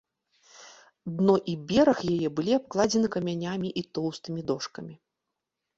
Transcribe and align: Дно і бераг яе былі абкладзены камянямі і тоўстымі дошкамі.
Дно 1.19 1.35
і 1.53 1.55
бераг 1.73 1.99
яе 2.15 2.27
былі 2.41 2.57
абкладзены 2.59 3.07
камянямі 3.19 3.69
і 3.83 3.87
тоўстымі 3.97 4.41
дошкамі. 4.51 4.95